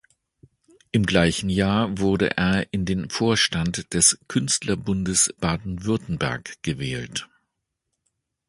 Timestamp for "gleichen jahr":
1.05-1.95